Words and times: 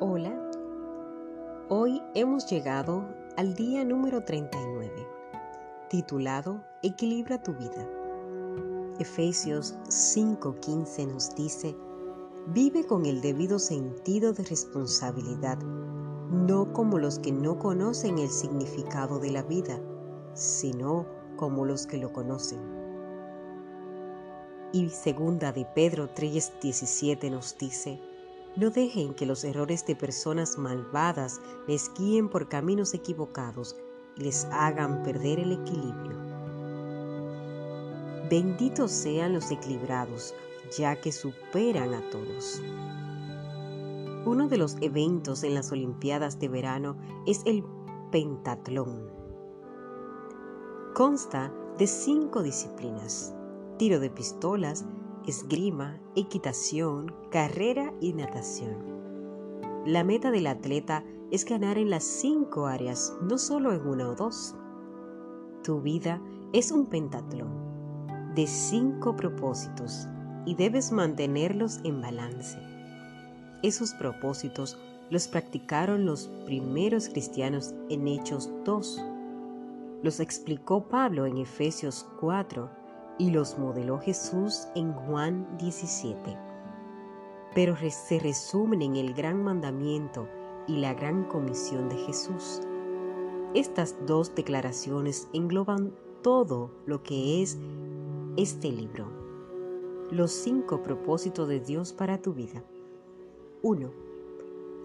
Hola, 0.00 0.32
hoy 1.68 2.00
hemos 2.14 2.48
llegado 2.48 3.04
al 3.36 3.54
día 3.54 3.84
número 3.84 4.22
39, 4.22 4.92
titulado 5.90 6.62
Equilibra 6.84 7.42
tu 7.42 7.52
vida. 7.54 7.84
Efesios 9.00 9.74
5:15 9.88 11.04
nos 11.12 11.34
dice, 11.34 11.76
vive 12.54 12.86
con 12.86 13.06
el 13.06 13.20
debido 13.20 13.58
sentido 13.58 14.32
de 14.32 14.44
responsabilidad, 14.44 15.58
no 15.58 16.72
como 16.72 17.00
los 17.00 17.18
que 17.18 17.32
no 17.32 17.58
conocen 17.58 18.20
el 18.20 18.28
significado 18.28 19.18
de 19.18 19.32
la 19.32 19.42
vida, 19.42 19.80
sino 20.32 21.06
como 21.34 21.64
los 21.64 21.88
que 21.88 21.98
lo 21.98 22.12
conocen. 22.12 22.60
Y 24.72 24.90
segunda 24.90 25.50
de 25.50 25.64
Pedro 25.64 26.08
3:17 26.14 27.32
nos 27.32 27.58
dice, 27.58 28.00
no 28.56 28.70
dejen 28.70 29.14
que 29.14 29.26
los 29.26 29.44
errores 29.44 29.86
de 29.86 29.94
personas 29.94 30.58
malvadas 30.58 31.40
les 31.66 31.92
guíen 31.94 32.28
por 32.28 32.48
caminos 32.48 32.94
equivocados 32.94 33.76
y 34.16 34.24
les 34.24 34.46
hagan 34.46 35.02
perder 35.02 35.40
el 35.40 35.52
equilibrio. 35.52 36.18
Benditos 38.28 38.90
sean 38.90 39.32
los 39.32 39.50
equilibrados, 39.50 40.34
ya 40.76 41.00
que 41.00 41.12
superan 41.12 41.94
a 41.94 42.02
todos. 42.10 42.60
Uno 44.26 44.48
de 44.48 44.58
los 44.58 44.76
eventos 44.82 45.44
en 45.44 45.54
las 45.54 45.72
Olimpiadas 45.72 46.38
de 46.38 46.48
verano 46.48 46.96
es 47.26 47.42
el 47.46 47.64
pentatlón. 48.10 49.10
Consta 50.94 51.52
de 51.78 51.86
cinco 51.86 52.42
disciplinas, 52.42 53.32
tiro 53.78 54.00
de 54.00 54.10
pistolas, 54.10 54.84
esgrima, 55.28 56.00
equitación, 56.16 57.14
carrera 57.30 57.92
y 58.00 58.12
natación. 58.14 58.76
La 59.84 60.02
meta 60.04 60.30
del 60.30 60.46
atleta 60.46 61.04
es 61.30 61.44
ganar 61.44 61.78
en 61.78 61.90
las 61.90 62.04
cinco 62.04 62.66
áreas, 62.66 63.14
no 63.22 63.38
solo 63.38 63.72
en 63.74 63.86
una 63.86 64.08
o 64.08 64.14
dos. 64.14 64.54
Tu 65.62 65.80
vida 65.80 66.20
es 66.52 66.72
un 66.72 66.86
pentatlón 66.86 67.68
de 68.34 68.46
cinco 68.46 69.16
propósitos 69.16 70.06
y 70.46 70.54
debes 70.54 70.92
mantenerlos 70.92 71.80
en 71.84 72.00
balance. 72.00 72.58
Esos 73.62 73.92
propósitos 73.94 74.78
los 75.10 75.28
practicaron 75.28 76.06
los 76.06 76.28
primeros 76.46 77.08
cristianos 77.08 77.74
en 77.90 78.08
Hechos 78.08 78.50
2. 78.64 79.04
Los 80.02 80.20
explicó 80.20 80.88
Pablo 80.88 81.26
en 81.26 81.38
Efesios 81.38 82.06
4 82.20 82.77
y 83.18 83.30
los 83.30 83.58
modeló 83.58 83.98
Jesús 83.98 84.68
en 84.74 84.92
Juan 84.92 85.46
17. 85.58 86.38
Pero 87.54 87.76
se 87.76 88.18
resumen 88.20 88.82
en 88.82 88.96
el 88.96 89.12
gran 89.12 89.42
mandamiento 89.42 90.28
y 90.66 90.76
la 90.76 90.94
gran 90.94 91.24
comisión 91.24 91.88
de 91.88 91.96
Jesús. 91.96 92.60
Estas 93.54 93.96
dos 94.06 94.34
declaraciones 94.34 95.28
engloban 95.32 95.92
todo 96.22 96.70
lo 96.86 97.02
que 97.02 97.42
es 97.42 97.58
este 98.36 98.70
libro. 98.70 99.06
Los 100.10 100.30
cinco 100.30 100.82
propósitos 100.82 101.48
de 101.48 101.60
Dios 101.60 101.92
para 101.92 102.22
tu 102.22 102.34
vida. 102.34 102.62
1. 103.62 103.90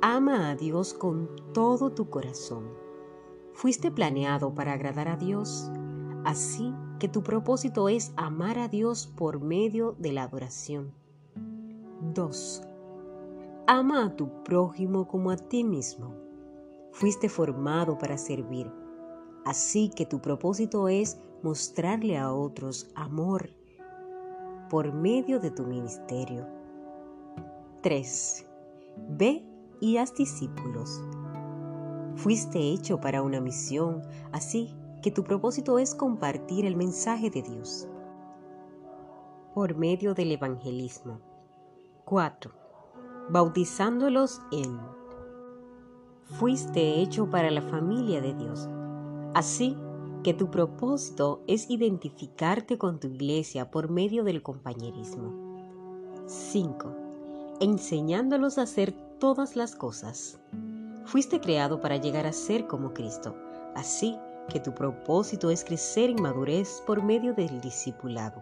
Ama 0.02 0.50
a 0.50 0.56
Dios 0.56 0.94
con 0.94 1.30
todo 1.54 1.92
tu 1.92 2.10
corazón. 2.10 2.66
Fuiste 3.54 3.92
planeado 3.92 4.54
para 4.56 4.74
agradar 4.74 5.08
a 5.08 5.18
Dios 5.18 5.70
Así 6.26 6.74
que 7.00 7.08
tu 7.10 7.22
propósito 7.24 7.90
es 7.90 8.14
amar 8.16 8.58
a 8.58 8.68
Dios 8.68 9.08
por 9.08 9.42
medio 9.42 9.96
de 10.00 10.14
la 10.14 10.24
adoración. 10.24 10.94
2. 12.14 12.62
Ama 13.68 14.06
a 14.06 14.16
tu 14.16 14.44
prójimo 14.44 15.08
como 15.08 15.32
a 15.32 15.38
ti 15.38 15.64
mismo. 15.64 16.16
Fuiste 16.92 17.28
formado 17.28 17.98
para 17.98 18.18
servir. 18.18 18.72
Así 19.46 19.90
que 19.90 20.06
tu 20.06 20.22
propósito 20.22 20.88
es 20.88 21.20
mostrarle 21.42 22.18
a 22.18 22.32
otros 22.34 22.90
amor 22.96 23.50
por 24.70 24.94
medio 24.94 25.40
de 25.40 25.52
tu 25.52 25.66
ministerio. 25.66 26.48
3. 27.82 28.46
Ve 29.10 29.46
y 29.82 29.98
haz 29.98 30.16
discípulos. 30.16 31.02
Fuiste 32.16 32.60
hecho 32.60 33.02
para 33.02 33.22
una 33.22 33.42
misión, 33.42 34.02
así 34.32 34.74
que 35.04 35.12
tu 35.12 35.24
propósito 35.24 35.78
es 35.78 35.94
compartir 35.94 36.66
el 36.66 36.78
mensaje 36.78 37.30
de 37.30 37.44
Dios 37.44 37.88
por 39.54 39.76
medio 39.76 40.16
del 40.16 40.32
evangelismo. 40.32 41.20
4. 42.06 42.52
Bautizándolos 43.30 44.42
en. 44.52 44.80
Fuiste 46.40 47.02
hecho 47.02 47.30
para 47.30 47.52
la 47.52 47.62
familia 47.62 48.22
de 48.22 48.34
Dios. 48.34 48.68
Así 49.36 49.78
que 50.24 50.34
tu 50.34 50.50
propósito 50.50 51.42
es 51.48 51.70
identificarte 51.70 52.78
con 52.78 53.00
tu 53.02 53.08
iglesia 53.08 53.70
por 53.70 53.92
medio 53.92 54.24
del 54.24 54.42
compañerismo. 54.42 55.34
5. 56.28 56.96
Enseñándolos 57.60 58.58
a 58.58 58.62
hacer 58.62 58.94
todas 59.20 59.58
las 59.58 59.76
cosas. 59.76 60.40
Fuiste 61.06 61.42
creado 61.42 61.82
para 61.82 61.98
llegar 61.98 62.26
a 62.26 62.32
ser 62.32 62.68
como 62.68 62.94
Cristo. 62.94 63.36
Así 63.76 64.16
que 64.16 64.33
tu 64.60 64.74
propósito 64.74 65.50
es 65.50 65.64
crecer 65.64 66.10
en 66.10 66.22
madurez 66.22 66.82
por 66.86 67.04
medio 67.04 67.34
del 67.34 67.62
discipulado. 67.62 68.42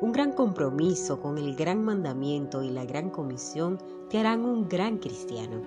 Un 0.00 0.12
gran 0.12 0.32
compromiso 0.32 1.20
con 1.20 1.38
el 1.38 1.56
gran 1.56 1.82
mandamiento 1.82 2.62
y 2.62 2.70
la 2.70 2.84
gran 2.84 3.10
comisión 3.10 3.78
te 4.10 4.18
harán 4.18 4.44
un 4.44 4.68
gran 4.68 4.98
cristiano. 4.98 5.62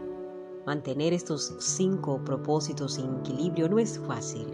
Mantener 0.65 1.13
estos 1.13 1.55
cinco 1.59 2.23
propósitos 2.23 2.99
en 2.99 3.19
equilibrio 3.19 3.69
no 3.69 3.79
es 3.79 3.97
fácil. 3.99 4.47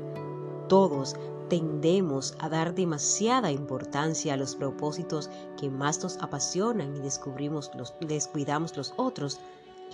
Todos 0.69 1.15
tendemos 1.49 2.35
a 2.39 2.47
dar 2.47 2.73
demasiada 2.73 3.51
importancia 3.51 4.33
a 4.33 4.37
los 4.37 4.55
propósitos 4.55 5.29
que 5.59 5.69
más 5.69 6.01
nos 6.01 6.17
apasionan 6.17 6.95
y 6.95 7.01
descuidamos 7.01 8.77
los 8.77 8.93
otros. 8.95 9.39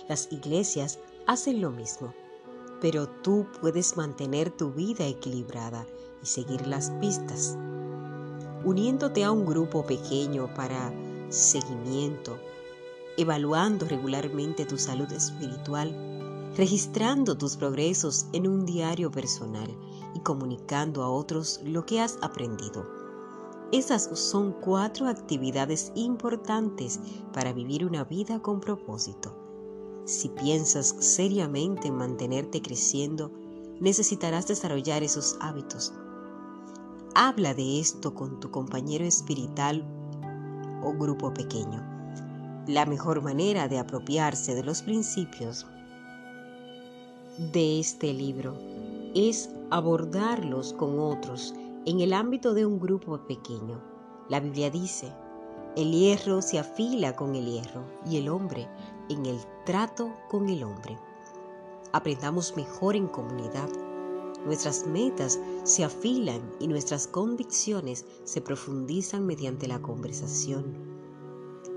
Las 0.08 0.30
iglesias 0.30 1.00
hacen 1.26 1.60
lo 1.60 1.70
mismo 1.70 2.14
pero 2.82 3.08
tú 3.08 3.46
puedes 3.60 3.96
mantener 3.96 4.50
tu 4.50 4.72
vida 4.72 5.06
equilibrada 5.06 5.86
y 6.20 6.26
seguir 6.26 6.66
las 6.66 6.90
pistas. 7.00 7.56
Uniéndote 8.64 9.22
a 9.22 9.30
un 9.30 9.46
grupo 9.46 9.86
pequeño 9.86 10.52
para 10.52 10.92
seguimiento, 11.28 12.36
evaluando 13.16 13.86
regularmente 13.86 14.64
tu 14.64 14.78
salud 14.78 15.10
espiritual, 15.12 15.94
registrando 16.56 17.38
tus 17.38 17.56
progresos 17.56 18.26
en 18.32 18.48
un 18.48 18.66
diario 18.66 19.12
personal 19.12 19.72
y 20.16 20.18
comunicando 20.18 21.04
a 21.04 21.08
otros 21.08 21.60
lo 21.64 21.86
que 21.86 22.00
has 22.00 22.18
aprendido. 22.20 22.84
Esas 23.70 24.10
son 24.18 24.52
cuatro 24.60 25.06
actividades 25.06 25.92
importantes 25.94 26.98
para 27.32 27.52
vivir 27.52 27.86
una 27.86 28.02
vida 28.02 28.42
con 28.42 28.58
propósito. 28.58 29.41
Si 30.12 30.28
piensas 30.28 30.94
seriamente 30.98 31.88
en 31.88 31.94
mantenerte 31.94 32.60
creciendo, 32.60 33.30
necesitarás 33.80 34.46
desarrollar 34.46 35.02
esos 35.02 35.38
hábitos. 35.40 35.94
Habla 37.14 37.54
de 37.54 37.80
esto 37.80 38.14
con 38.14 38.38
tu 38.38 38.50
compañero 38.50 39.06
espiritual 39.06 39.82
o 40.84 40.92
grupo 40.92 41.32
pequeño. 41.32 41.82
La 42.66 42.84
mejor 42.84 43.22
manera 43.22 43.68
de 43.68 43.78
apropiarse 43.78 44.54
de 44.54 44.62
los 44.62 44.82
principios 44.82 45.66
de 47.50 47.80
este 47.80 48.12
libro 48.12 48.54
es 49.14 49.48
abordarlos 49.70 50.74
con 50.74 50.98
otros 50.98 51.54
en 51.86 52.00
el 52.00 52.12
ámbito 52.12 52.52
de 52.52 52.66
un 52.66 52.78
grupo 52.78 53.16
pequeño. 53.26 53.80
La 54.28 54.40
Biblia 54.40 54.68
dice, 54.68 55.10
el 55.74 55.90
hierro 55.90 56.42
se 56.42 56.58
afila 56.58 57.16
con 57.16 57.34
el 57.34 57.46
hierro 57.46 57.82
y 58.04 58.18
el 58.18 58.28
hombre 58.28 58.68
en 59.08 59.26
el 59.26 59.38
trato 59.64 60.12
con 60.28 60.48
el 60.48 60.62
hombre. 60.64 60.98
Aprendamos 61.92 62.56
mejor 62.56 62.96
en 62.96 63.08
comunidad. 63.08 63.68
Nuestras 64.44 64.86
metas 64.86 65.38
se 65.64 65.84
afilan 65.84 66.40
y 66.58 66.68
nuestras 66.68 67.06
convicciones 67.06 68.04
se 68.24 68.40
profundizan 68.40 69.26
mediante 69.26 69.68
la 69.68 69.80
conversación. 69.80 70.74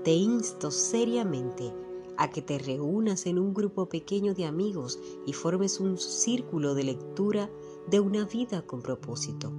Te 0.04 0.12
insto 0.12 0.70
seriamente 0.70 1.72
a 2.16 2.30
que 2.30 2.42
te 2.42 2.58
reúnas 2.58 3.26
en 3.26 3.38
un 3.38 3.52
grupo 3.52 3.88
pequeño 3.88 4.34
de 4.34 4.46
amigos 4.46 4.98
y 5.26 5.32
formes 5.32 5.80
un 5.80 5.98
círculo 5.98 6.74
de 6.74 6.84
lectura 6.84 7.50
de 7.88 8.00
una 8.00 8.24
vida 8.24 8.62
con 8.62 8.82
propósito, 8.82 9.52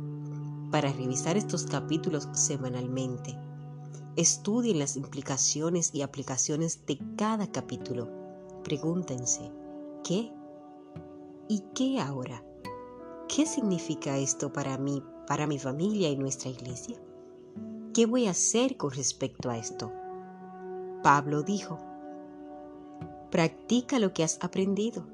para 0.71 0.91
revisar 0.91 1.37
estos 1.37 1.65
capítulos 1.65 2.27
semanalmente 2.33 3.37
Estudien 4.17 4.79
las 4.79 4.97
implicaciones 4.97 5.93
y 5.93 6.01
aplicaciones 6.01 6.87
de 6.87 6.97
cada 7.19 7.51
capítulo. 7.51 8.09
Pregúntense, 8.63 9.51
¿qué? 10.03 10.33
¿Y 11.47 11.59
qué 11.75 11.99
ahora? 11.99 12.43
¿Qué 13.29 13.45
significa 13.45 14.17
esto 14.17 14.51
para 14.51 14.79
mí, 14.79 15.03
para 15.27 15.45
mi 15.45 15.59
familia 15.59 16.09
y 16.09 16.17
nuestra 16.17 16.49
iglesia? 16.49 16.97
¿Qué 17.93 18.07
voy 18.07 18.25
a 18.25 18.31
hacer 18.31 18.75
con 18.75 18.89
respecto 18.89 19.51
a 19.51 19.57
esto? 19.59 19.93
Pablo 21.03 21.43
dijo, 21.43 21.77
Practica 23.29 23.99
lo 23.99 24.13
que 24.13 24.23
has 24.23 24.39
aprendido. 24.41 25.05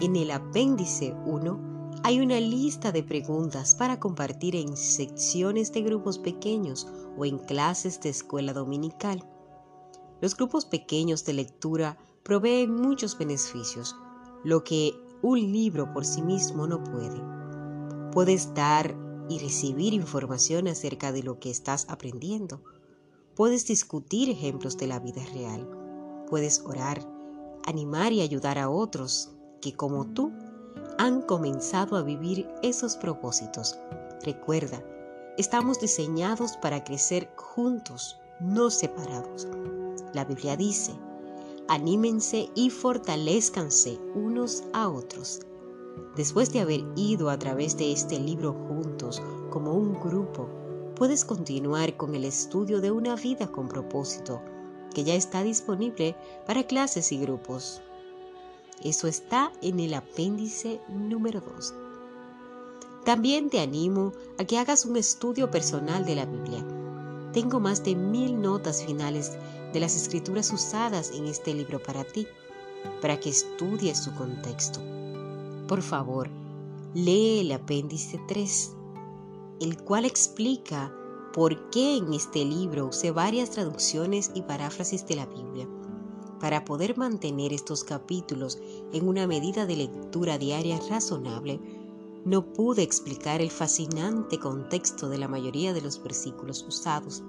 En 0.00 0.16
el 0.16 0.32
apéndice 0.32 1.14
1 1.24 1.75
hay 2.02 2.20
una 2.20 2.40
lista 2.40 2.92
de 2.92 3.02
preguntas 3.02 3.74
para 3.74 3.98
compartir 3.98 4.56
en 4.56 4.76
secciones 4.76 5.72
de 5.72 5.82
grupos 5.82 6.18
pequeños 6.18 6.86
o 7.16 7.24
en 7.24 7.38
clases 7.38 8.00
de 8.00 8.10
escuela 8.10 8.52
dominical. 8.52 9.28
Los 10.20 10.36
grupos 10.36 10.64
pequeños 10.64 11.24
de 11.24 11.34
lectura 11.34 11.98
proveen 12.22 12.74
muchos 12.74 13.18
beneficios, 13.18 13.94
lo 14.44 14.64
que 14.64 14.94
un 15.22 15.40
libro 15.52 15.92
por 15.92 16.04
sí 16.04 16.22
mismo 16.22 16.66
no 16.66 16.82
puede. 16.82 17.20
Puedes 18.12 18.54
dar 18.54 18.96
y 19.28 19.38
recibir 19.38 19.92
información 19.92 20.68
acerca 20.68 21.12
de 21.12 21.22
lo 21.22 21.38
que 21.38 21.50
estás 21.50 21.86
aprendiendo. 21.88 22.62
Puedes 23.34 23.66
discutir 23.66 24.30
ejemplos 24.30 24.76
de 24.76 24.86
la 24.86 25.00
vida 25.00 25.22
real. 25.34 25.68
Puedes 26.28 26.60
orar, 26.60 27.06
animar 27.66 28.12
y 28.12 28.20
ayudar 28.20 28.58
a 28.58 28.70
otros 28.70 29.32
que 29.60 29.74
como 29.74 30.06
tú 30.06 30.32
han 30.98 31.22
comenzado 31.22 31.96
a 31.96 32.02
vivir 32.02 32.48
esos 32.62 32.96
propósitos. 32.96 33.78
Recuerda, 34.22 34.82
estamos 35.36 35.80
diseñados 35.80 36.56
para 36.56 36.84
crecer 36.84 37.28
juntos, 37.36 38.18
no 38.40 38.70
separados. 38.70 39.46
La 40.14 40.24
Biblia 40.24 40.56
dice, 40.56 40.92
anímense 41.68 42.48
y 42.54 42.70
fortalezcanse 42.70 43.98
unos 44.14 44.64
a 44.72 44.88
otros. 44.88 45.40
Después 46.16 46.52
de 46.52 46.60
haber 46.60 46.80
ido 46.96 47.30
a 47.30 47.38
través 47.38 47.76
de 47.76 47.92
este 47.92 48.18
libro 48.18 48.52
juntos 48.52 49.22
como 49.50 49.74
un 49.74 50.00
grupo, 50.00 50.48
puedes 50.94 51.24
continuar 51.24 51.96
con 51.96 52.14
el 52.14 52.24
estudio 52.24 52.80
de 52.80 52.90
una 52.90 53.16
vida 53.16 53.46
con 53.48 53.68
propósito, 53.68 54.40
que 54.94 55.04
ya 55.04 55.14
está 55.14 55.42
disponible 55.42 56.16
para 56.46 56.66
clases 56.66 57.12
y 57.12 57.18
grupos. 57.18 57.82
Eso 58.82 59.08
está 59.08 59.52
en 59.62 59.80
el 59.80 59.94
apéndice 59.94 60.80
número 60.88 61.40
2. 61.40 61.74
También 63.04 63.48
te 63.50 63.60
animo 63.60 64.12
a 64.38 64.44
que 64.44 64.58
hagas 64.58 64.84
un 64.84 64.96
estudio 64.96 65.50
personal 65.50 66.04
de 66.04 66.16
la 66.16 66.26
Biblia. 66.26 66.64
Tengo 67.32 67.58
más 67.58 67.84
de 67.84 67.94
mil 67.94 68.40
notas 68.40 68.84
finales 68.84 69.32
de 69.72 69.80
las 69.80 69.96
escrituras 69.96 70.52
usadas 70.52 71.10
en 71.12 71.26
este 71.26 71.54
libro 71.54 71.82
para 71.82 72.04
ti, 72.04 72.26
para 73.00 73.18
que 73.18 73.30
estudies 73.30 73.98
su 73.98 74.14
contexto. 74.14 74.80
Por 75.66 75.82
favor, 75.82 76.28
lee 76.94 77.40
el 77.40 77.52
apéndice 77.52 78.20
3, 78.28 78.72
el 79.60 79.82
cual 79.82 80.04
explica 80.04 80.92
por 81.32 81.70
qué 81.70 81.96
en 81.96 82.12
este 82.12 82.44
libro 82.44 82.86
usé 82.86 83.10
varias 83.10 83.50
traducciones 83.50 84.30
y 84.34 84.42
paráfrasis 84.42 85.06
de 85.06 85.16
la 85.16 85.26
Biblia 85.26 85.66
para 86.40 86.64
poder 86.64 86.96
mantener 86.96 87.52
estos 87.52 87.84
capítulos 87.84 88.58
en 88.92 89.08
una 89.08 89.26
medida 89.26 89.66
de 89.66 89.76
lectura 89.76 90.38
diaria 90.38 90.78
razonable, 90.88 91.60
no 92.24 92.44
pude 92.44 92.82
explicar 92.82 93.40
el 93.40 93.50
fascinante 93.50 94.38
contexto 94.38 95.08
de 95.08 95.18
la 95.18 95.28
mayoría 95.28 95.72
de 95.72 95.80
los 95.80 96.02
versículos 96.02 96.64
usados. 96.66 97.22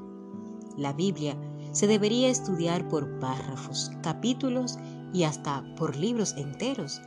La 0.75 0.93
Biblia 0.93 1.37
se 1.71 1.87
debería 1.87 2.29
estudiar 2.29 2.87
por 2.89 3.19
párrafos, 3.19 3.91
capítulos 4.01 4.77
y 5.13 5.23
hasta 5.23 5.63
por 5.75 5.95
libros 5.95 6.33
enteros. 6.37 6.99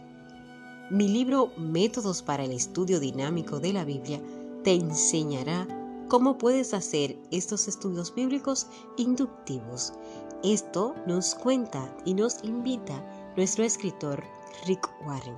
Mi 0.91 1.09
libro 1.09 1.53
Métodos 1.57 2.23
para 2.23 2.45
el 2.45 2.53
Estudio 2.53 3.01
Dinámico 3.01 3.61
de 3.61 3.73
la 3.73 3.85
Biblia 3.85 4.21
te 4.63 4.73
enseñará 4.75 5.67
cómo 6.09 6.39
puedes 6.39 6.75
hacer 6.75 7.19
estos 7.31 7.69
estudios 7.69 8.15
bíblicos 8.15 8.67
inductivos 8.97 9.93
esto 10.43 10.95
nos 11.07 11.35
cuenta 11.35 11.95
y 12.05 12.15
nos 12.15 12.43
invita 12.43 13.05
nuestro 13.37 13.65
escritor 13.65 14.25
Rick 14.67 14.89
Warren. 15.07 15.37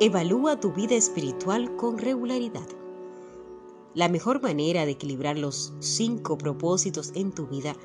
Evalúa 0.00 0.58
tu 0.58 0.72
vida 0.72 0.96
espiritual 0.96 1.76
con 1.76 1.98
regularidad. 1.98 2.66
La 3.94 4.08
mejor 4.08 4.42
manera 4.42 4.84
de 4.84 4.92
equilibrar 4.92 5.38
los 5.38 5.72
cinco 5.78 6.36
propósitos 6.38 7.12
en 7.14 7.30
tu 7.30 7.46
vida 7.46 7.76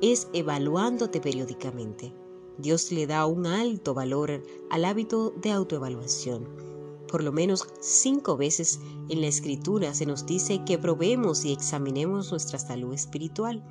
es 0.00 0.28
evaluándote 0.32 1.20
periódicamente. 1.20 2.14
Dios 2.56 2.92
le 2.92 3.06
da 3.06 3.26
un 3.26 3.46
alto 3.46 3.92
valor 3.92 4.42
al 4.70 4.84
hábito 4.86 5.34
de 5.36 5.50
autoevaluación 5.50 6.65
por 7.08 7.22
lo 7.22 7.32
menos 7.32 7.66
cinco 7.80 8.36
veces 8.36 8.80
en 9.08 9.20
la 9.20 9.28
escritura 9.28 9.94
se 9.94 10.06
nos 10.06 10.26
dice 10.26 10.64
que 10.64 10.78
probemos 10.78 11.44
y 11.44 11.52
examinemos 11.52 12.30
nuestra 12.30 12.58
salud 12.58 12.92
espiritual. 12.92 13.62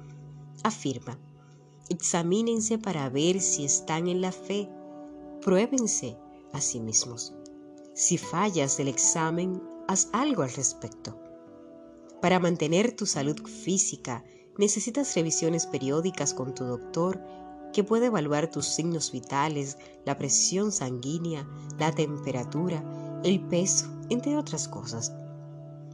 Afirma, 0.63 1.19
examínense 1.89 2.77
para 2.77 3.09
ver 3.09 3.41
si 3.41 3.65
están 3.65 4.07
en 4.07 4.21
la 4.21 4.31
fe, 4.31 4.69
pruébense 5.41 6.17
a 6.53 6.61
sí 6.61 6.79
mismos. 6.79 7.33
Si 7.93 8.17
fallas 8.17 8.77
del 8.77 8.87
examen, 8.87 9.61
haz 9.88 10.09
algo 10.13 10.43
al 10.43 10.53
respecto. 10.53 11.19
Para 12.21 12.39
mantener 12.39 12.95
tu 12.95 13.05
salud 13.05 13.38
física, 13.45 14.23
necesitas 14.57 15.13
revisiones 15.15 15.67
periódicas 15.67 16.33
con 16.33 16.55
tu 16.55 16.63
doctor 16.63 17.21
que 17.73 17.83
puede 17.83 18.05
evaluar 18.05 18.49
tus 18.49 18.67
signos 18.67 19.11
vitales, 19.11 19.77
la 20.05 20.17
presión 20.17 20.71
sanguínea, 20.71 21.45
la 21.77 21.91
temperatura 21.93 22.83
el 23.25 23.39
peso, 23.42 23.88
entre 24.10 24.38
otras 24.38 24.68
cosas. 24.68 25.12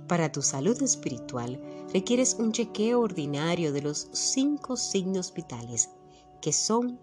Para 0.07 0.33
tu 0.33 0.41
salud 0.41 0.79
espiritual 0.83 1.61
requieres 1.93 2.35
un 2.37 2.51
chequeo 2.51 2.99
ordinario 2.99 3.71
de 3.71 3.81
los 3.81 4.09
cinco 4.11 4.75
signos 4.75 5.33
vitales, 5.33 5.89
que 6.41 6.51
son 6.51 6.99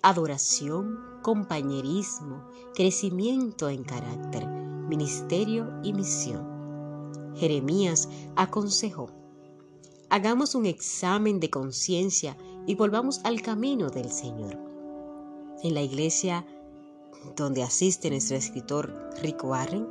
adoración, 0.00 0.96
compañerismo, 1.22 2.48
crecimiento 2.76 3.68
en 3.68 3.82
carácter, 3.82 4.46
ministerio 4.46 5.68
y 5.82 5.92
misión. 5.92 7.34
Jeremías 7.34 8.08
aconsejó, 8.36 9.10
hagamos 10.08 10.54
un 10.54 10.66
examen 10.66 11.40
de 11.40 11.50
conciencia 11.50 12.36
y 12.64 12.76
volvamos 12.76 13.20
al 13.24 13.42
camino 13.42 13.90
del 13.90 14.12
Señor. 14.12 14.56
En 15.64 15.74
la 15.74 15.82
iglesia 15.82 16.46
donde 17.36 17.62
asiste 17.62 18.10
nuestro 18.10 18.36
escritor 18.36 18.92
Rick 19.22 19.44
Warren, 19.44 19.86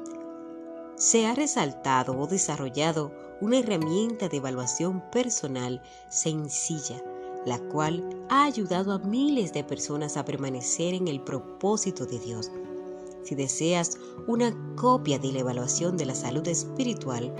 se 0.96 1.26
ha 1.28 1.36
resaltado 1.36 2.18
o 2.18 2.28
desarrollado 2.28 3.14
una 3.40 3.60
herramienta 3.60 4.28
de 4.30 4.38
evaluación 4.38 5.04
personal 5.12 5.84
sencilla, 6.10 7.00
la 7.46 7.60
cual 7.60 8.26
ha 8.30 8.46
ayudado 8.46 8.92
a 8.92 8.98
miles 9.00 9.54
de 9.54 9.64
personas 9.64 10.18
a 10.18 10.26
permanecer 10.26 10.96
en 10.96 11.08
el 11.08 11.22
propósito 11.22 12.06
de 12.06 12.20
Dios. 12.20 12.52
Si 13.24 13.34
deseas 13.36 13.98
una 14.26 14.54
copia 14.76 15.20
de 15.20 15.32
la 15.32 15.40
evaluación 15.40 15.96
de 15.98 16.08
la 16.08 16.16
salud 16.16 16.48
espiritual, 16.48 17.32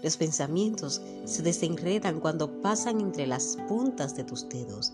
Los 0.03 0.17
pensamientos 0.17 1.01
se 1.23 1.41
desenredan 1.41 2.19
cuando 2.19 2.61
pasan 2.61 2.99
entre 2.99 3.27
las 3.27 3.57
puntas 3.67 4.15
de 4.15 4.25
tus 4.25 4.47
dedos. 4.49 4.93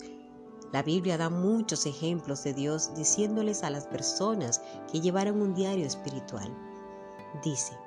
La 0.71 0.83
Biblia 0.83 1.17
da 1.17 1.29
muchos 1.29 1.85
ejemplos 1.85 2.43
de 2.43 2.53
Dios 2.53 2.93
diciéndoles 2.95 3.63
a 3.63 3.69
las 3.69 3.87
personas 3.87 4.61
que 4.91 5.01
llevaron 5.01 5.41
un 5.41 5.55
diario 5.55 5.85
espiritual 5.85 6.51
dice, 7.43 7.77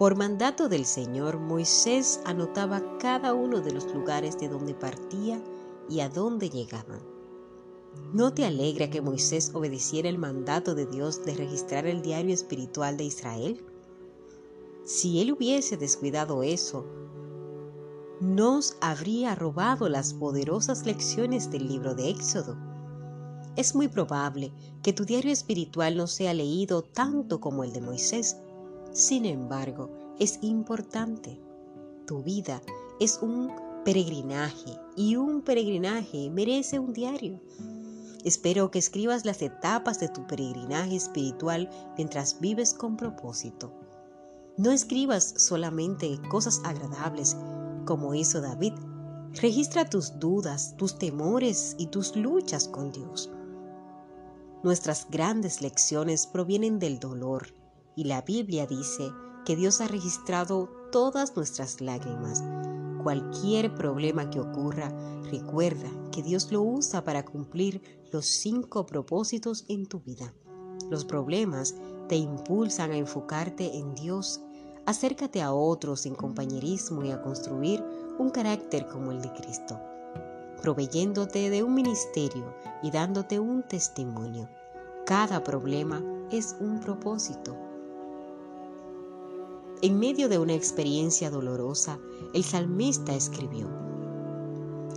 por 0.00 0.16
mandato 0.16 0.70
del 0.70 0.86
Señor, 0.86 1.38
Moisés 1.38 2.20
anotaba 2.24 2.96
cada 2.98 3.34
uno 3.34 3.60
de 3.60 3.72
los 3.72 3.92
lugares 3.94 4.38
de 4.38 4.48
donde 4.48 4.72
partía 4.72 5.42
y 5.90 6.00
a 6.00 6.08
dónde 6.08 6.48
llegaban. 6.48 7.00
¿No 8.12 8.32
te 8.32 8.46
alegra 8.46 8.88
que 8.88 9.02
Moisés 9.02 9.50
obedeciera 9.54 10.08
el 10.08 10.16
mandato 10.16 10.74
de 10.74 10.86
Dios 10.86 11.24
de 11.24 11.34
registrar 11.34 11.86
el 11.86 12.00
diario 12.00 12.32
espiritual 12.32 12.96
de 12.96 13.04
Israel? 13.04 13.64
Si 14.84 15.20
él 15.20 15.32
hubiese 15.32 15.76
descuidado 15.76 16.42
eso, 16.42 16.86
nos 18.20 18.76
habría 18.80 19.34
robado 19.34 19.88
las 19.88 20.14
poderosas 20.14 20.86
lecciones 20.86 21.50
del 21.50 21.68
libro 21.68 21.94
de 21.94 22.08
Éxodo. 22.10 22.56
Es 23.60 23.74
muy 23.74 23.88
probable 23.88 24.54
que 24.82 24.94
tu 24.94 25.04
diario 25.04 25.30
espiritual 25.30 25.94
no 25.94 26.06
sea 26.06 26.32
leído 26.32 26.80
tanto 26.80 27.42
como 27.42 27.62
el 27.62 27.74
de 27.74 27.82
Moisés. 27.82 28.38
Sin 28.94 29.26
embargo, 29.26 29.90
es 30.18 30.38
importante. 30.40 31.38
Tu 32.06 32.22
vida 32.22 32.62
es 33.00 33.18
un 33.20 33.52
peregrinaje 33.84 34.78
y 34.96 35.16
un 35.16 35.42
peregrinaje 35.42 36.30
merece 36.30 36.78
un 36.78 36.94
diario. 36.94 37.38
Espero 38.24 38.70
que 38.70 38.78
escribas 38.78 39.26
las 39.26 39.42
etapas 39.42 40.00
de 40.00 40.08
tu 40.08 40.26
peregrinaje 40.26 40.96
espiritual 40.96 41.68
mientras 41.98 42.40
vives 42.40 42.72
con 42.72 42.96
propósito. 42.96 43.74
No 44.56 44.70
escribas 44.70 45.34
solamente 45.36 46.18
cosas 46.30 46.62
agradables 46.64 47.36
como 47.84 48.14
hizo 48.14 48.40
David. 48.40 48.72
Registra 49.34 49.84
tus 49.84 50.18
dudas, 50.18 50.74
tus 50.78 50.98
temores 50.98 51.76
y 51.76 51.88
tus 51.88 52.16
luchas 52.16 52.66
con 52.66 52.90
Dios. 52.90 53.30
Nuestras 54.62 55.06
grandes 55.10 55.62
lecciones 55.62 56.26
provienen 56.26 56.78
del 56.78 57.00
dolor 57.00 57.54
y 57.96 58.04
la 58.04 58.20
Biblia 58.20 58.66
dice 58.66 59.10
que 59.46 59.56
Dios 59.56 59.80
ha 59.80 59.88
registrado 59.88 60.68
todas 60.92 61.34
nuestras 61.34 61.80
lágrimas. 61.80 62.44
Cualquier 63.02 63.74
problema 63.74 64.28
que 64.28 64.38
ocurra, 64.38 64.92
recuerda 65.30 65.88
que 66.12 66.22
Dios 66.22 66.52
lo 66.52 66.60
usa 66.60 67.04
para 67.04 67.24
cumplir 67.24 67.80
los 68.12 68.26
cinco 68.26 68.84
propósitos 68.84 69.64
en 69.68 69.86
tu 69.86 70.00
vida. 70.00 70.34
Los 70.90 71.06
problemas 71.06 71.74
te 72.10 72.16
impulsan 72.16 72.90
a 72.90 72.98
enfocarte 72.98 73.78
en 73.78 73.94
Dios. 73.94 74.42
Acércate 74.84 75.40
a 75.40 75.54
otros 75.54 76.04
en 76.04 76.14
compañerismo 76.14 77.02
y 77.02 77.12
a 77.12 77.22
construir 77.22 77.82
un 78.18 78.28
carácter 78.28 78.86
como 78.88 79.10
el 79.10 79.22
de 79.22 79.32
Cristo 79.32 79.80
proveyéndote 80.60 81.50
de 81.50 81.62
un 81.62 81.74
ministerio 81.74 82.54
y 82.82 82.90
dándote 82.90 83.40
un 83.40 83.62
testimonio. 83.62 84.48
Cada 85.06 85.42
problema 85.42 86.02
es 86.30 86.56
un 86.60 86.80
propósito. 86.80 87.56
En 89.82 89.98
medio 89.98 90.28
de 90.28 90.38
una 90.38 90.54
experiencia 90.54 91.30
dolorosa, 91.30 91.98
el 92.34 92.44
salmista 92.44 93.14
escribió, 93.14 93.68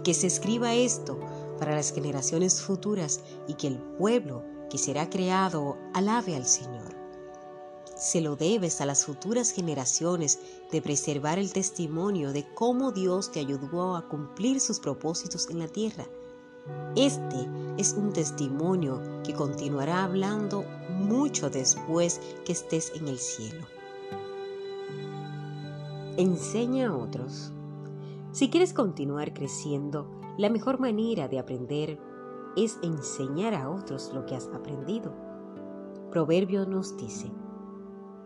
que 0.03 0.13
se 0.13 0.27
escriba 0.27 0.73
esto 0.73 1.19
para 1.57 1.75
las 1.75 1.93
generaciones 1.93 2.61
futuras 2.61 3.21
y 3.47 3.53
que 3.53 3.67
el 3.67 3.77
pueblo 3.97 4.43
que 4.69 4.77
será 4.77 5.09
creado 5.09 5.77
alabe 5.93 6.35
al 6.35 6.45
Señor. 6.45 6.92
Se 8.03 8.19
lo 8.19 8.35
debes 8.35 8.81
a 8.81 8.85
las 8.85 9.05
futuras 9.05 9.51
generaciones 9.51 10.37
de 10.73 10.81
preservar 10.81 11.39
el 11.39 11.53
testimonio 11.53 12.33
de 12.33 12.45
cómo 12.53 12.91
Dios 12.91 13.31
te 13.31 13.39
ayudó 13.39 13.95
a 13.95 14.09
cumplir 14.09 14.59
sus 14.59 14.81
propósitos 14.81 15.49
en 15.49 15.59
la 15.59 15.69
tierra. 15.69 16.05
Este 16.97 17.47
es 17.77 17.93
un 17.93 18.11
testimonio 18.11 19.01
que 19.23 19.33
continuará 19.33 20.03
hablando 20.03 20.65
mucho 20.89 21.49
después 21.49 22.19
que 22.43 22.51
estés 22.51 22.91
en 22.93 23.07
el 23.07 23.19
cielo. 23.19 23.65
Enseña 26.17 26.89
a 26.89 26.97
otros. 26.97 27.53
Si 28.33 28.49
quieres 28.49 28.73
continuar 28.73 29.33
creciendo, 29.33 30.11
la 30.37 30.49
mejor 30.49 30.77
manera 30.77 31.29
de 31.29 31.39
aprender 31.39 31.97
es 32.57 32.77
enseñar 32.83 33.53
a 33.53 33.69
otros 33.69 34.11
lo 34.13 34.25
que 34.25 34.35
has 34.35 34.47
aprendido. 34.47 35.13
Proverbio 36.11 36.65
nos 36.65 36.97
dice, 36.97 37.31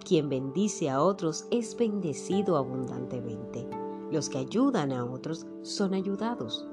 quien 0.08 0.30
bendice 0.30 0.90
a 0.90 1.02
otros 1.02 1.48
es 1.52 1.76
bendecido 1.76 2.56
abundantemente. 2.56 3.68
Los 4.10 4.30
que 4.30 4.38
ayudan 4.38 4.94
a 4.94 5.04
otros 5.04 5.46
son 5.64 5.94
ayudados. 5.94 6.66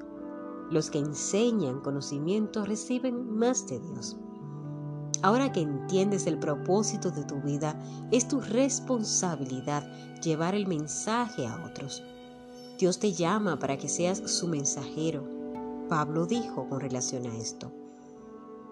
Los 0.71 0.89
que 0.89 0.99
enseñan 0.99 1.81
conocimiento 1.81 2.63
reciben 2.63 3.37
más 3.37 3.67
de 3.67 3.81
Dios. 3.81 4.15
Ahora 5.21 5.51
que 5.51 5.59
entiendes 5.59 6.27
el 6.27 6.39
propósito 6.39 7.11
de 7.11 7.25
tu 7.25 7.41
vida, 7.41 7.77
es 8.09 8.25
tu 8.25 8.39
responsabilidad 8.39 9.83
llevar 10.21 10.55
el 10.55 10.65
mensaje 10.65 11.45
a 11.45 11.61
otros. 11.65 12.03
Dios 12.79 12.99
te 12.99 13.11
llama 13.11 13.59
para 13.59 13.77
que 13.77 13.89
seas 13.89 14.19
su 14.31 14.47
mensajero. 14.47 15.27
Pablo 15.89 16.25
dijo 16.25 16.69
con 16.69 16.79
relación 16.79 17.25
a 17.25 17.37
esto. 17.37 17.69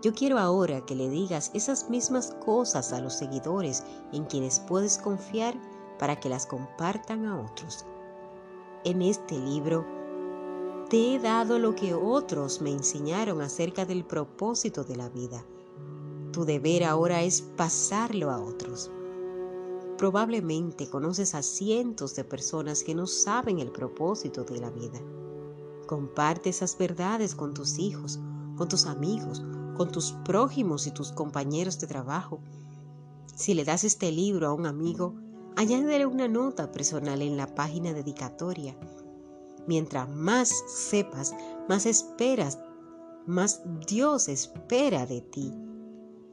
Yo 0.03 0.13
quiero 0.13 0.37
ahora 0.37 0.85
que 0.85 0.93
le 0.93 1.09
digas 1.09 1.49
esas 1.55 1.89
mismas 1.89 2.35
cosas 2.45 2.93
a 2.93 3.01
los 3.01 3.13
seguidores 3.13 3.83
en 4.11 4.25
quienes 4.25 4.59
puedes 4.59 4.99
confiar 4.99 5.55
para 5.97 6.19
que 6.19 6.29
las 6.29 6.45
compartan 6.45 7.25
a 7.25 7.41
otros. 7.41 7.85
En 8.83 9.01
este 9.01 9.39
libro 9.39 9.83
te 10.89 11.15
he 11.15 11.19
dado 11.19 11.57
lo 11.57 11.73
que 11.73 11.95
otros 11.95 12.61
me 12.61 12.69
enseñaron 12.69 13.41
acerca 13.41 13.85
del 13.85 14.05
propósito 14.05 14.83
de 14.83 14.95
la 14.97 15.09
vida 15.09 15.43
tu 16.33 16.45
deber 16.45 16.83
ahora 16.83 17.21
es 17.21 17.43
pasarlo 17.43 18.31
a 18.31 18.39
otros. 18.41 18.89
Probablemente 19.99 20.89
conoces 20.89 21.35
a 21.35 21.43
cientos 21.43 22.15
de 22.15 22.23
personas 22.23 22.83
que 22.83 22.95
no 22.95 23.05
saben 23.05 23.59
el 23.59 23.71
propósito 23.71 24.43
de 24.43 24.59
la 24.59 24.71
vida. 24.71 24.99
Comparte 25.85 26.49
esas 26.49 26.75
verdades 26.75 27.35
con 27.35 27.53
tus 27.53 27.77
hijos, 27.77 28.19
con 28.57 28.67
tus 28.67 28.87
amigos, 28.87 29.43
con 29.75 29.91
tus 29.91 30.13
prójimos 30.25 30.87
y 30.87 30.91
tus 30.91 31.11
compañeros 31.11 31.79
de 31.79 31.87
trabajo. 31.87 32.39
Si 33.35 33.53
le 33.53 33.65
das 33.65 33.83
este 33.83 34.11
libro 34.11 34.47
a 34.47 34.53
un 34.53 34.65
amigo, 34.65 35.15
añádele 35.55 36.05
una 36.05 36.27
nota 36.27 36.71
personal 36.71 37.21
en 37.21 37.37
la 37.37 37.53
página 37.53 37.93
dedicatoria. 37.93 38.75
Mientras 39.67 40.09
más 40.09 40.49
sepas, 40.67 41.33
más 41.69 41.85
esperas, 41.85 42.59
más 43.25 43.61
Dios 43.87 44.27
espera 44.27 45.05
de 45.05 45.21
ti 45.21 45.53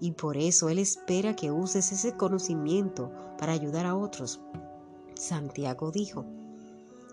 y 0.00 0.12
por 0.12 0.36
eso 0.36 0.68
Él 0.70 0.78
espera 0.78 1.36
que 1.36 1.50
uses 1.50 1.92
ese 1.92 2.16
conocimiento 2.16 3.12
para 3.38 3.52
ayudar 3.52 3.86
a 3.86 3.94
otros. 3.94 4.40
Santiago 5.14 5.90
dijo, 5.90 6.24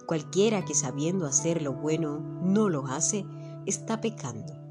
cualquiera 0.07 0.63
que 0.63 0.73
sabiendo 0.73 1.25
hacer 1.25 1.61
lo 1.61 1.73
bueno 1.73 2.19
no 2.41 2.69
lo 2.69 2.87
hace, 2.87 3.25
está 3.65 3.99
pecando. 3.99 4.66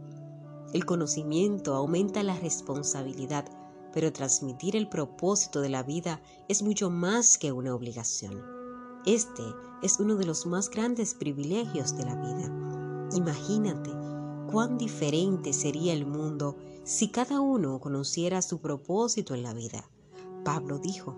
El 0.73 0.85
conocimiento 0.85 1.75
aumenta 1.75 2.23
la 2.23 2.37
responsabilidad, 2.39 3.45
pero 3.93 4.13
transmitir 4.13 4.77
el 4.77 4.89
propósito 4.89 5.61
de 5.61 5.69
la 5.69 5.83
vida 5.83 6.21
es 6.49 6.63
mucho 6.63 6.91
más 6.91 7.39
que 7.39 7.53
una 7.53 7.75
obligación. 7.75 8.43
Este 9.07 9.43
es 9.83 10.01
uno 10.01 10.17
de 10.17 10.27
los 10.27 10.47
más 10.47 10.69
grandes 10.69 11.15
privilegios 11.15 11.97
de 11.97 12.05
la 12.05 12.17
vida. 12.17 13.09
Imagínate 13.15 13.91
cuán 14.51 14.79
diferente 14.79 15.53
sería 15.53 15.93
el 15.93 16.07
mundo 16.07 16.57
si 16.85 17.09
cada 17.09 17.41
uno 17.41 17.81
conociera 17.81 18.43
su 18.43 18.59
propósito 18.59 19.35
en 19.35 19.45
la 19.45 19.55
vida. 19.55 19.89
Pablo 20.45 20.79
dijo, 20.79 21.15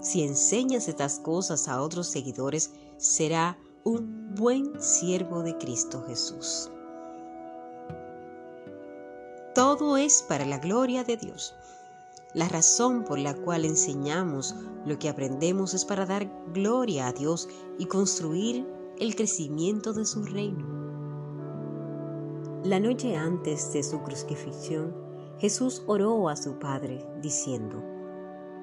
si 0.00 0.22
enseñas 0.22 0.88
estas 0.88 1.20
cosas 1.20 1.68
a 1.68 1.80
otros 1.80 2.08
seguidores, 2.08 2.72
será 2.98 3.58
un 3.84 4.34
buen 4.34 4.80
siervo 4.80 5.42
de 5.42 5.56
Cristo 5.56 6.04
Jesús. 6.06 6.70
Todo 9.54 9.96
es 9.96 10.24
para 10.28 10.44
la 10.44 10.58
gloria 10.58 11.04
de 11.04 11.16
Dios. 11.16 11.54
La 12.34 12.48
razón 12.48 13.04
por 13.04 13.20
la 13.20 13.34
cual 13.34 13.64
enseñamos 13.64 14.56
lo 14.84 14.98
que 14.98 15.08
aprendemos 15.08 15.74
es 15.74 15.84
para 15.84 16.06
dar 16.06 16.28
gloria 16.52 17.06
a 17.06 17.12
Dios 17.12 17.48
y 17.78 17.86
construir 17.86 18.66
el 18.98 19.14
crecimiento 19.14 19.92
de 19.92 20.06
su 20.06 20.24
reino. 20.24 20.66
La 22.64 22.80
noche 22.80 23.14
antes 23.14 23.72
de 23.72 23.84
su 23.84 24.02
crucifixión, 24.02 24.92
Jesús 25.38 25.84
oró 25.86 26.28
a 26.28 26.34
su 26.34 26.58
Padre, 26.58 27.06
diciendo, 27.22 27.80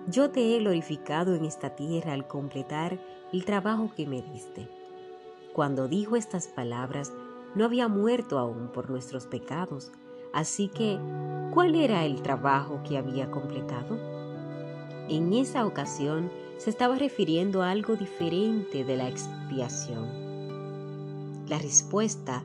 Yo 0.07 0.31
te 0.31 0.41
he 0.41 0.59
glorificado 0.59 1.35
en 1.35 1.45
esta 1.45 1.73
tierra 1.73 2.11
al 2.11 2.27
completar 2.27 2.99
el 3.31 3.45
trabajo 3.45 3.93
que 3.95 4.05
me 4.07 4.21
diste. 4.21 4.69
Cuando 5.53 5.87
dijo 5.87 6.17
estas 6.17 6.47
palabras, 6.47 7.13
no 7.55 7.63
había 7.63 7.87
muerto 7.87 8.37
aún 8.37 8.69
por 8.73 8.89
nuestros 8.89 9.25
pecados, 9.27 9.93
así 10.33 10.67
que, 10.69 10.99
¿cuál 11.53 11.75
era 11.75 12.05
el 12.05 12.21
trabajo 12.21 12.81
que 12.83 12.97
había 12.97 13.29
completado? 13.31 13.97
En 15.09 15.33
esa 15.33 15.65
ocasión 15.65 16.31
se 16.57 16.69
estaba 16.69 16.95
refiriendo 16.95 17.61
a 17.61 17.71
algo 17.71 17.95
diferente 17.95 18.83
de 18.83 18.97
la 18.97 19.09
expiación. 19.09 20.31
La 21.47 21.57
respuesta 21.57 22.43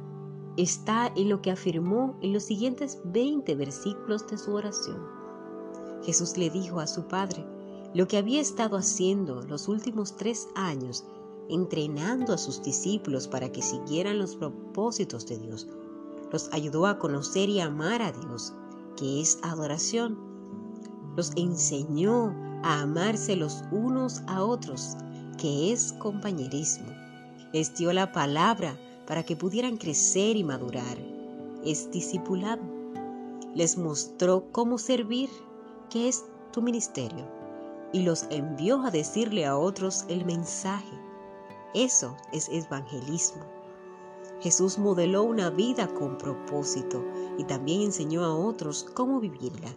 está 0.57 1.13
en 1.15 1.29
lo 1.29 1.43
que 1.43 1.51
afirmó 1.51 2.17
en 2.23 2.33
los 2.33 2.45
siguientes 2.45 2.99
20 3.05 3.55
versículos 3.55 4.27
de 4.27 4.39
su 4.39 4.55
oración. 4.55 5.01
Jesús 6.03 6.37
le 6.37 6.51
dijo 6.51 6.81
a 6.81 6.87
su 6.87 7.07
Padre 7.07 7.45
lo 7.95 8.09
que 8.09 8.17
había 8.17 8.41
estado 8.41 8.77
haciendo 8.77 9.43
los 9.43 9.69
últimos 9.69 10.17
tres 10.17 10.49
años, 10.55 11.05
entrenando 11.49 12.33
a 12.33 12.39
sus 12.39 12.63
discípulos 12.63 13.29
para 13.29 13.53
que 13.53 13.63
siguieran 13.63 14.19
los 14.19 14.37
propósitos 14.37 15.27
de 15.27 15.39
Dios. 15.39 15.69
Los 16.33 16.49
ayudó 16.53 16.87
a 16.87 16.99
conocer 16.99 17.49
y 17.49 17.61
amar 17.61 18.03
a 18.03 18.13
Dios, 18.13 18.53
que 18.97 19.21
es 19.21 19.39
adoración. 19.43 20.19
Los 21.17 21.33
enseñó 21.37 22.35
a 22.63 22.83
amarse 22.83 23.37
los 23.37 23.63
unos 23.71 24.23
a 24.27 24.43
otros, 24.43 24.97
que 25.39 25.73
es 25.73 25.93
compañerismo. 25.95 26.89
Les 27.53 27.75
dio 27.75 27.93
la 27.93 28.13
palabra 28.13 28.79
para 29.07 29.23
que 29.23 29.37
pudieran 29.37 29.77
crecer 29.77 30.37
y 30.37 30.45
madurar. 30.45 30.99
Es 31.65 31.91
discipulado. 31.91 32.63
Les 33.55 33.79
mostró 33.79 34.51
cómo 34.53 34.79
servir, 34.79 35.31
que 35.91 36.09
es 36.09 36.25
tu 36.53 36.61
ministerio, 36.61 37.27
y 37.93 38.03
los 38.03 38.27
envió 38.31 38.83
a 38.83 38.91
decirle 38.91 39.47
a 39.47 39.57
otros 39.57 40.05
el 40.09 40.25
mensaje. 40.25 40.99
Eso 41.75 42.17
es 42.33 42.49
evangelismo. 42.49 43.56
Jesús 44.41 44.79
modeló 44.79 45.23
una 45.23 45.51
vida 45.51 45.89
con 45.95 46.19
propósito 46.19 47.05
y 47.39 47.45
también 47.45 47.83
enseñó 47.83 48.25
a 48.25 48.35
otros 48.35 48.87
cómo 48.95 49.21
vivirla. 49.21 49.75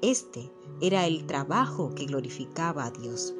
Este 0.00 0.50
era 0.80 1.06
el 1.06 1.26
trabajo 1.26 1.94
que 1.94 2.06
glorificaba 2.06 2.86
a 2.86 2.90
Dios. 2.90 3.34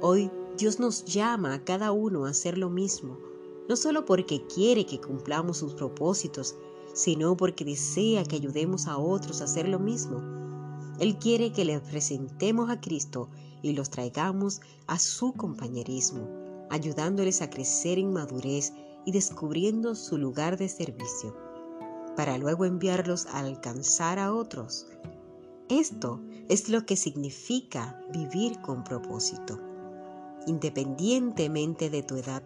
Hoy 0.00 0.30
Dios 0.56 0.80
nos 0.80 1.04
llama 1.04 1.54
a 1.54 1.64
cada 1.64 1.92
uno 1.92 2.24
a 2.24 2.30
hacer 2.30 2.58
lo 2.58 2.70
mismo, 2.70 3.18
no 3.68 3.76
solo 3.76 4.04
porque 4.04 4.46
quiere 4.46 4.86
que 4.86 5.00
cumplamos 5.00 5.58
sus 5.58 5.74
propósitos, 5.74 6.56
sino 6.94 7.36
porque 7.36 7.64
desea 7.64 8.24
que 8.24 8.36
ayudemos 8.36 8.86
a 8.86 8.98
otros 8.98 9.40
a 9.40 9.44
hacer 9.44 9.68
lo 9.68 9.78
mismo. 9.78 10.20
Él 10.98 11.18
quiere 11.18 11.52
que 11.52 11.64
les 11.64 11.80
presentemos 11.80 12.70
a 12.70 12.80
Cristo 12.80 13.28
y 13.62 13.72
los 13.72 13.90
traigamos 13.90 14.60
a 14.86 14.98
su 14.98 15.32
compañerismo, 15.32 16.28
ayudándoles 16.70 17.42
a 17.42 17.50
crecer 17.50 17.98
en 17.98 18.12
madurez 18.12 18.72
y 19.04 19.12
descubriendo 19.12 19.94
su 19.94 20.18
lugar 20.18 20.56
de 20.56 20.68
servicio, 20.68 21.36
para 22.16 22.38
luego 22.38 22.64
enviarlos 22.64 23.26
a 23.26 23.40
alcanzar 23.40 24.18
a 24.18 24.34
otros. 24.34 24.86
Esto 25.68 26.20
es 26.48 26.68
lo 26.68 26.84
que 26.84 26.96
significa 26.96 28.00
vivir 28.12 28.60
con 28.60 28.84
propósito. 28.84 29.58
Independientemente 30.46 31.88
de 31.88 32.02
tu 32.02 32.16
edad, 32.16 32.42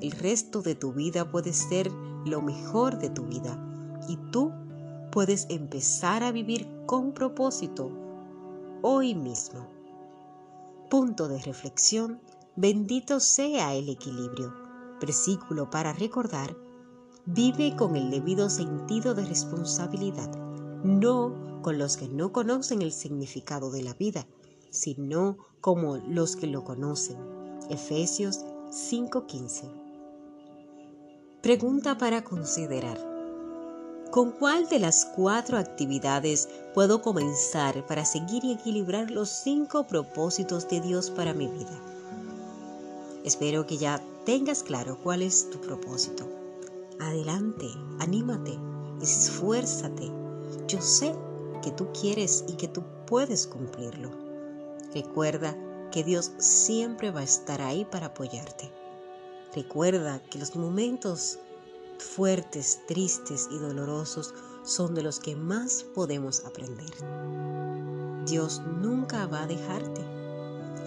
el 0.00 0.10
resto 0.10 0.62
de 0.62 0.74
tu 0.74 0.92
vida 0.92 1.30
puede 1.30 1.52
ser 1.52 1.90
lo 2.26 2.42
mejor 2.42 2.98
de 2.98 3.08
tu 3.08 3.24
vida 3.24 3.58
y 4.08 4.16
tú 4.30 4.52
puedes 5.10 5.46
empezar 5.48 6.22
a 6.22 6.32
vivir 6.32 6.68
con 6.84 7.12
propósito 7.12 7.90
hoy 8.82 9.14
mismo. 9.14 9.66
Punto 10.90 11.28
de 11.28 11.38
reflexión, 11.40 12.20
bendito 12.56 13.20
sea 13.20 13.74
el 13.74 13.88
equilibrio. 13.88 14.65
Versículo 15.00 15.70
para 15.70 15.92
recordar, 15.92 16.56
vive 17.26 17.76
con 17.76 17.96
el 17.96 18.10
debido 18.10 18.48
sentido 18.48 19.14
de 19.14 19.24
responsabilidad, 19.24 20.30
no 20.84 21.60
con 21.62 21.78
los 21.78 21.96
que 21.96 22.08
no 22.08 22.32
conocen 22.32 22.80
el 22.82 22.92
significado 22.92 23.70
de 23.70 23.82
la 23.82 23.94
vida, 23.94 24.26
sino 24.70 25.38
como 25.60 25.96
los 25.96 26.36
que 26.36 26.46
lo 26.46 26.64
conocen. 26.64 27.16
Efesios 27.68 28.44
5:15 28.70 29.68
Pregunta 31.42 31.98
para 31.98 32.24
considerar. 32.24 32.98
¿Con 34.10 34.30
cuál 34.30 34.68
de 34.68 34.78
las 34.78 35.04
cuatro 35.04 35.58
actividades 35.58 36.48
puedo 36.74 37.02
comenzar 37.02 37.84
para 37.86 38.04
seguir 38.04 38.44
y 38.44 38.52
equilibrar 38.52 39.10
los 39.10 39.28
cinco 39.28 39.86
propósitos 39.86 40.68
de 40.68 40.80
Dios 40.80 41.10
para 41.10 41.34
mi 41.34 41.48
vida? 41.48 41.78
Espero 43.24 43.66
que 43.66 43.76
ya 43.76 44.00
tengas 44.26 44.64
claro 44.64 44.98
cuál 45.04 45.22
es 45.22 45.48
tu 45.50 45.60
propósito. 45.60 46.28
Adelante, 46.98 47.68
anímate, 48.00 48.58
esfuérzate. 49.00 50.10
Yo 50.66 50.82
sé 50.82 51.14
que 51.62 51.70
tú 51.70 51.86
quieres 51.98 52.44
y 52.48 52.54
que 52.54 52.66
tú 52.66 52.82
puedes 53.06 53.46
cumplirlo. 53.46 54.10
Recuerda 54.92 55.56
que 55.92 56.02
Dios 56.02 56.32
siempre 56.38 57.12
va 57.12 57.20
a 57.20 57.24
estar 57.24 57.62
ahí 57.62 57.84
para 57.84 58.06
apoyarte. 58.06 58.72
Recuerda 59.54 60.20
que 60.28 60.40
los 60.40 60.56
momentos 60.56 61.38
fuertes, 61.98 62.80
tristes 62.88 63.48
y 63.52 63.58
dolorosos 63.58 64.34
son 64.64 64.96
de 64.96 65.04
los 65.04 65.20
que 65.20 65.36
más 65.36 65.84
podemos 65.94 66.44
aprender. 66.44 66.90
Dios 68.26 68.60
nunca 68.80 69.28
va 69.28 69.44
a 69.44 69.46
dejarte. 69.46 70.00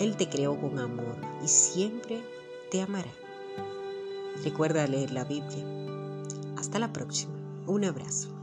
Él 0.02 0.17
te 0.17 0.28
creó 0.28 0.60
con 0.60 0.78
amor 0.78 1.15
y 1.41 1.47
siempre 1.47 2.21
te 2.69 2.82
amará. 2.82 3.12
Recuerda 4.44 4.88
leer 4.88 5.12
la 5.12 5.26
Biblia. 5.26 5.65
Hasta 6.58 6.80
la 6.80 6.94
próxima. 6.94 7.34
Un 7.68 7.86
abrazo. 7.86 8.38